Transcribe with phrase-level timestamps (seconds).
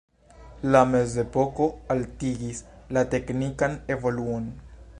[0.75, 2.63] La mezepoko haltigis
[2.97, 4.49] la teknikan evoluon.